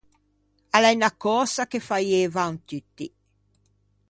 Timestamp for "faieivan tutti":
1.87-3.05